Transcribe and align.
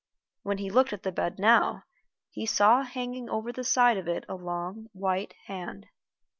When 0.41 0.57
he 0.57 0.71
looked 0.71 0.93
at 0.93 1.03
the 1.03 1.11
bed 1.11 1.37
now, 1.37 1.83
he 2.31 2.47
saw 2.47 2.81
hanging 2.81 3.29
over 3.29 3.51
the 3.53 3.63
side 3.63 3.97
of 3.97 4.07
it 4.07 4.25
a 4.27 4.33
long 4.33 4.87
white 4.93 5.35
hand. 5.45 5.85